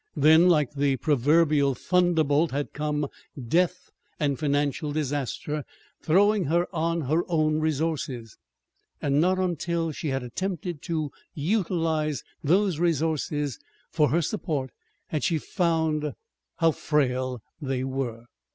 Then, 0.15 0.49
like 0.49 0.71
the 0.71 0.97
proverbial 0.97 1.75
thunderbolt, 1.75 2.49
had 2.49 2.73
come 2.73 3.07
death 3.39 3.91
and 4.19 4.39
financial 4.39 4.91
disaster, 4.91 5.63
throwing 6.01 6.45
her 6.45 6.65
on 6.73 7.01
her 7.01 7.21
own 7.29 7.59
resources. 7.59 8.35
And 8.99 9.21
not 9.21 9.37
until 9.37 9.91
she 9.91 10.07
had 10.07 10.23
attempted 10.23 10.81
to 10.85 11.11
utilize 11.35 12.23
those 12.43 12.79
resources 12.79 13.59
for 13.91 14.09
her 14.09 14.23
support, 14.23 14.71
had 15.09 15.23
she 15.23 15.37
found 15.37 16.13
how 16.55 16.71
frail 16.71 17.43
they 17.61 17.83
were. 17.83 18.25